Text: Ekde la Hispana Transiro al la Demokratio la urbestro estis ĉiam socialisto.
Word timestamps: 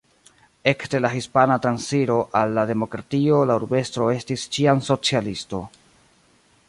Ekde 0.69 1.01
la 1.05 1.11
Hispana 1.17 1.57
Transiro 1.65 2.15
al 2.39 2.57
la 2.59 2.63
Demokratio 2.71 3.43
la 3.51 3.59
urbestro 3.63 4.09
estis 4.15 4.47
ĉiam 4.57 4.83
socialisto. 4.89 5.65